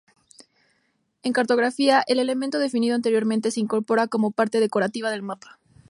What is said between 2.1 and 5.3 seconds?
elemento definido anteriormente se incorpora como parte decorativa del